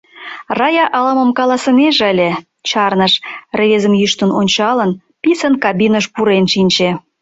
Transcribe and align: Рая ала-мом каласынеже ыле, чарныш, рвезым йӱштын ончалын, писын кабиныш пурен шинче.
Рая 0.59 0.85
ала-мом 0.97 1.31
каласынеже 1.39 2.05
ыле, 2.13 2.29
чарныш, 2.69 3.13
рвезым 3.57 3.93
йӱштын 4.01 4.29
ончалын, 4.39 4.91
писын 5.21 5.53
кабиныш 5.63 6.05
пурен 6.13 6.45
шинче. 6.53 6.89